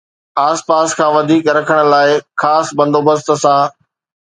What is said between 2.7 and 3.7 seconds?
بندوبست سان